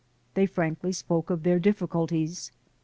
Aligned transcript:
They 0.33 0.47
frankly 0.47 0.93
spoke 0.93 1.29
of 1.29 1.43
their 1.43 1.59
diffi 1.59 1.87
culties. 1.87 2.49